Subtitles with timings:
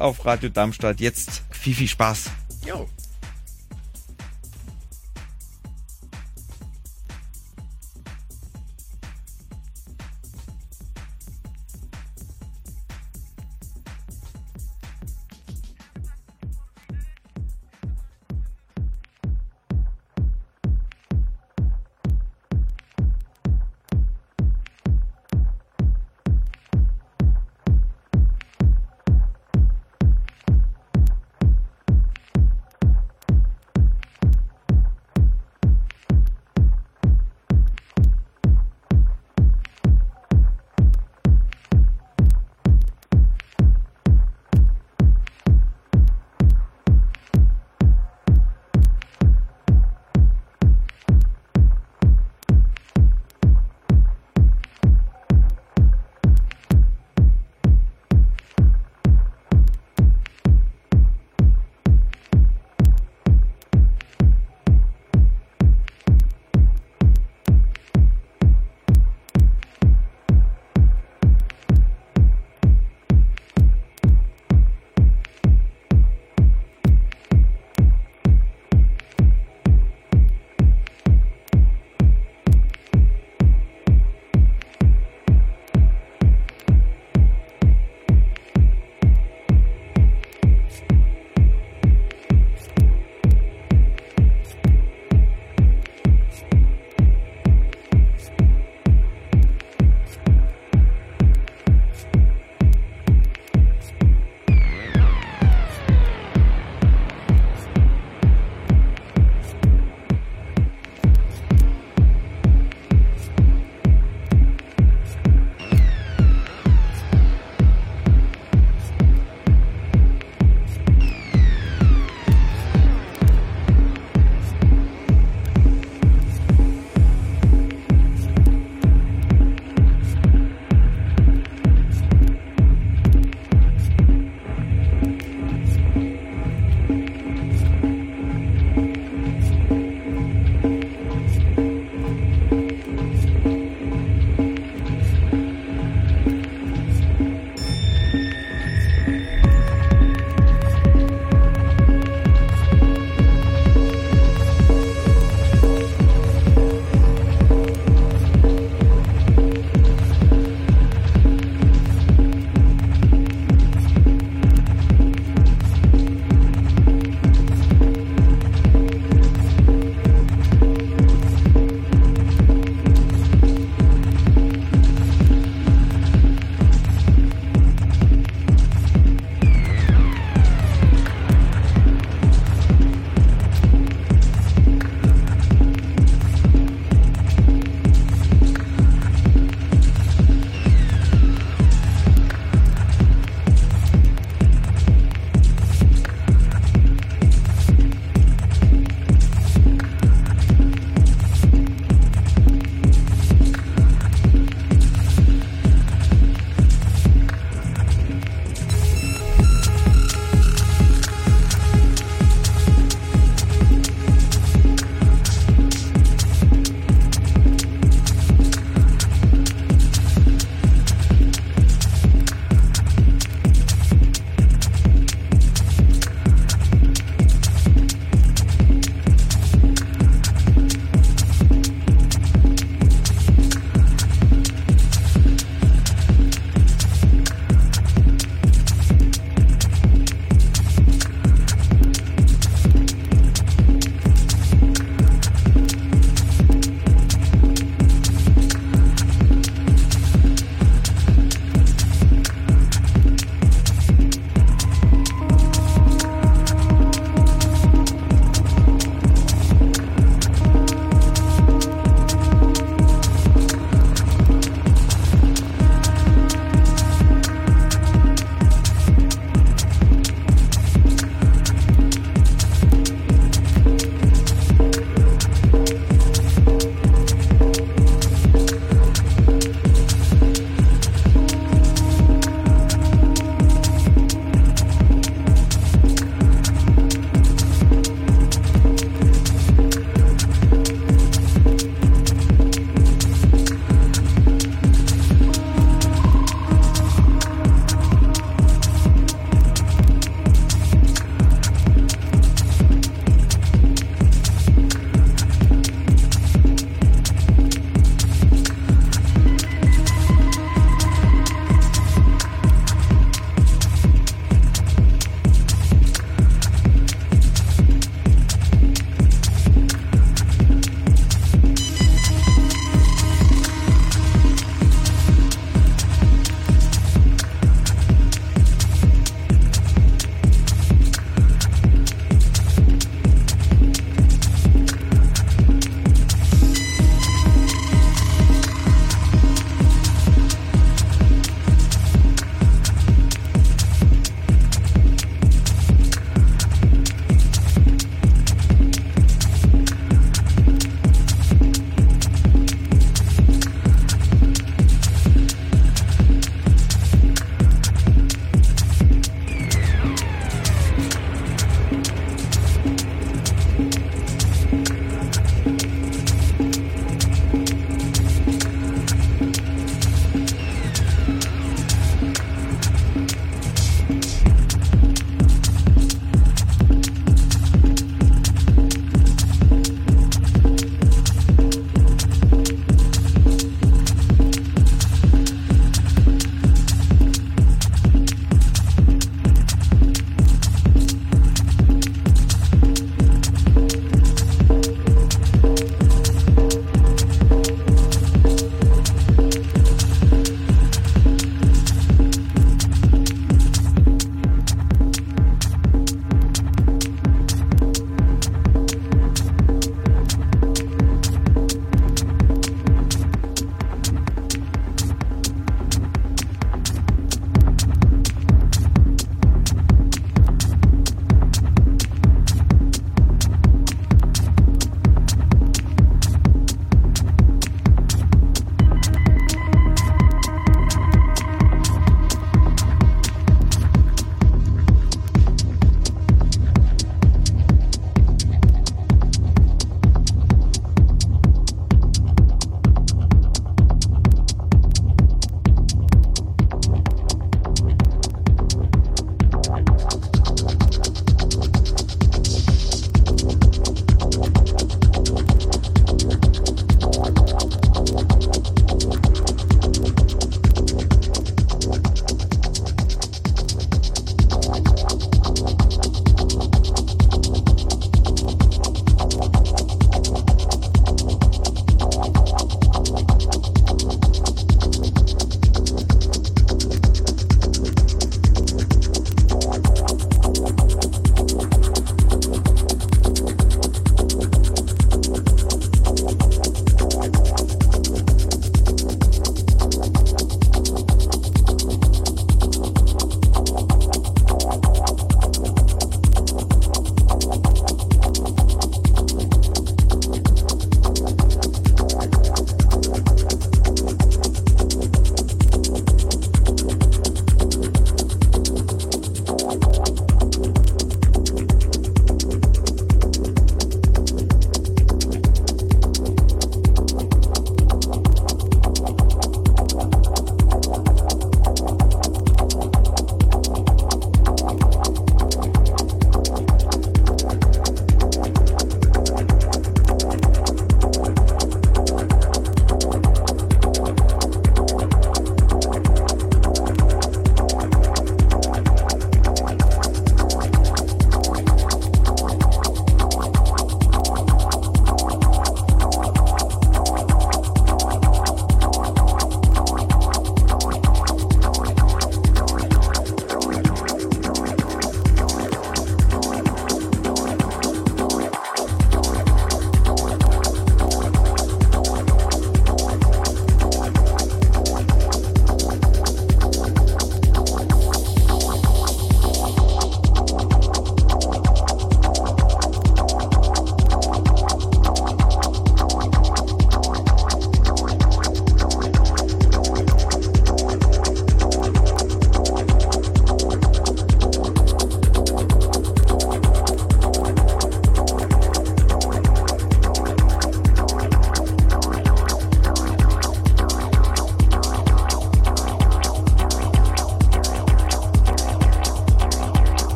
[0.00, 1.00] auf Radio Darmstadt.
[1.00, 2.30] Jetzt viel, viel Spaß.
[2.66, 2.88] Jo.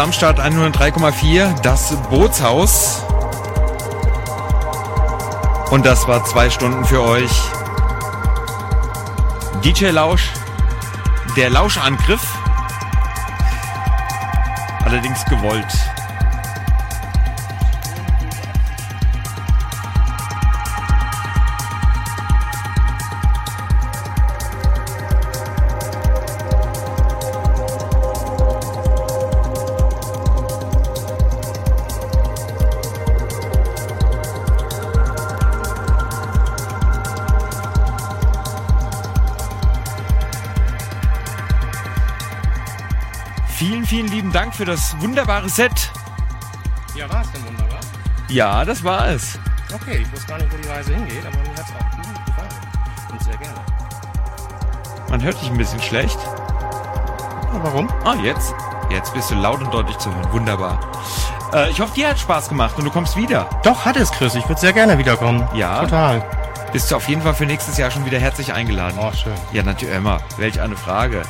[0.00, 3.04] Darmstadt 103,4, das Bootshaus.
[5.70, 7.30] Und das war zwei Stunden für euch.
[9.62, 10.30] DJ Lausch,
[11.36, 12.26] der Lauschangriff.
[14.86, 15.89] Allerdings gewollt.
[44.60, 45.90] Für das wunderbare Set.
[46.94, 47.78] Ja, war es denn wunderbar?
[48.28, 49.38] Ja, das war es.
[49.72, 52.26] Okay, ich wusste gar nicht, wo die Reise hingeht, aber mir hat es auch gut
[52.26, 53.10] gefallen.
[53.10, 53.58] Und sehr gerne.
[55.08, 56.18] Man hört dich ein bisschen schlecht.
[56.22, 57.88] Ja, warum?
[58.04, 58.52] Ah, jetzt.
[58.90, 60.30] Jetzt bist du laut und deutlich zu hören.
[60.30, 60.78] Wunderbar.
[61.54, 63.48] Äh, ich hoffe, dir hat Spaß gemacht und du kommst wieder.
[63.64, 64.34] Doch, hat es, Chris.
[64.34, 65.48] Ich würde sehr gerne wiederkommen.
[65.54, 65.80] Ja?
[65.84, 66.22] Total.
[66.70, 68.98] Bist du auf jeden Fall für nächstes Jahr schon wieder herzlich eingeladen.
[69.00, 69.32] Oh, schön.
[69.52, 70.20] Ja, natürlich immer.
[70.36, 71.22] Welch eine Frage.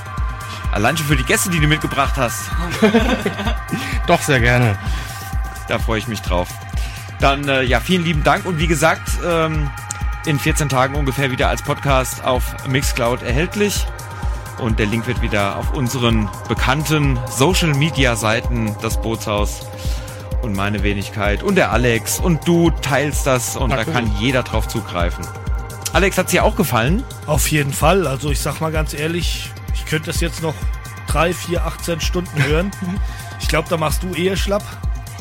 [0.73, 2.51] Allein schon für die Gäste, die du mitgebracht hast.
[4.07, 4.79] Doch, sehr gerne.
[5.69, 6.49] Da freue ich mich drauf.
[7.21, 9.71] Dann, äh, ja, vielen lieben Dank und wie gesagt, ähm,
[10.27, 13.87] in 14 Tagen ungefähr wieder als Podcast auf Mixcloud erhältlich.
[14.59, 19.67] Und der Link wird wieder auf unseren bekannten Social Media Seiten, das Bootshaus
[20.43, 23.95] und meine Wenigkeit und der Alex und du teilst das und da Natürlich.
[23.95, 25.27] kann jeder drauf zugreifen.
[25.93, 27.03] Alex, hat's dir auch gefallen?
[27.27, 28.07] Auf jeden Fall.
[28.07, 29.50] Also ich sag mal ganz ehrlich, ich
[29.91, 30.55] könnte das jetzt noch
[31.09, 32.71] drei, vier, 18 Stunden hören.
[33.41, 34.63] Ich glaube, da machst du eher schlapp.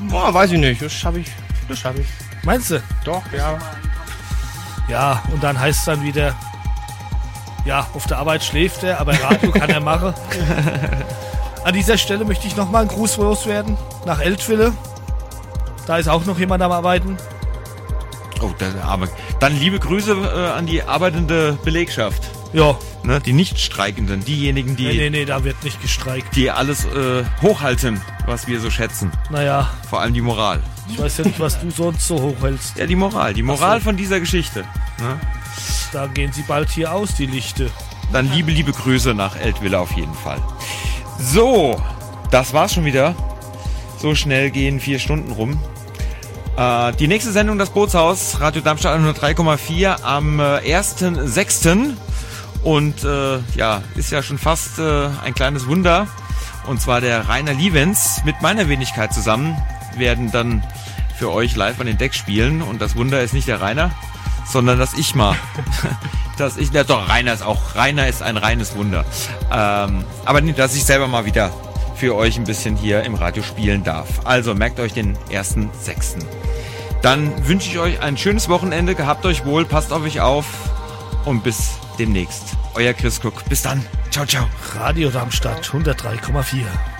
[0.03, 0.81] Boah, weiß ich nicht.
[0.81, 1.31] Das schaffe ich.
[1.67, 2.07] Das schaffe ich.
[2.43, 2.81] Meinst du?
[3.03, 3.57] Doch, ja.
[4.87, 6.35] Ja, und dann heißt es dann wieder,
[7.65, 10.13] ja, auf der Arbeit schläft er, aber Radio kann er machen.
[11.63, 14.73] An dieser Stelle möchte ich nochmal einen Gruß loswerden nach Eltville.
[15.87, 17.17] Da ist auch noch jemand am Arbeiten.
[18.41, 19.07] Oh, das, aber
[19.39, 22.23] dann liebe Grüße äh, an die arbeitende Belegschaft.
[22.53, 26.35] Ja, Ne, die Nichtstreikenden, diejenigen, die, nee, nee, nee, da wird nicht gestreikt.
[26.35, 29.11] die alles äh, hochhalten, was wir so schätzen.
[29.29, 30.61] Naja, Vor allem die Moral.
[30.91, 32.77] ich weiß ja nicht, was du sonst so hochhältst.
[32.77, 33.33] Ja, die Moral.
[33.33, 33.85] Die Moral so.
[33.85, 34.61] von dieser Geschichte.
[34.99, 35.19] Ne?
[35.93, 37.71] Da gehen sie bald hier aus, die Lichte.
[38.11, 40.41] Dann liebe, liebe Grüße nach Eltville auf jeden Fall.
[41.19, 41.81] So,
[42.31, 43.15] das war's schon wieder.
[43.97, 45.57] So schnell gehen vier Stunden rum.
[46.57, 50.43] Äh, die nächste Sendung, das Bootshaus, Radio Darmstadt 103,4 am äh,
[50.75, 51.93] 1.6.
[52.63, 56.07] Und äh, ja, ist ja schon fast äh, ein kleines Wunder.
[56.67, 59.57] Und zwar der Rainer Lievens mit meiner Wenigkeit zusammen
[59.97, 60.63] werden dann
[61.17, 62.61] für euch live an den Deck spielen.
[62.61, 63.91] Und das Wunder ist nicht der Rainer,
[64.45, 65.35] sondern das ich mal.
[66.37, 69.05] dass ich, ja doch, Rainer ist auch, Rainer ist ein reines Wunder.
[69.51, 71.51] Ähm, aber nee, dass ich selber mal wieder
[71.95, 74.07] für euch ein bisschen hier im Radio spielen darf.
[74.23, 76.23] Also merkt euch den ersten Sechsten.
[77.01, 80.45] Dann wünsche ich euch ein schönes Wochenende, gehabt euch wohl, passt auf euch auf
[81.25, 82.55] und bis demnächst.
[82.73, 83.45] Euer Chris Cook.
[83.49, 83.85] Bis dann.
[84.09, 84.47] Ciao, ciao.
[84.75, 86.98] Radio Darmstadt 103,4.